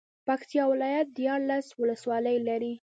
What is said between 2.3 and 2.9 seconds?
لري.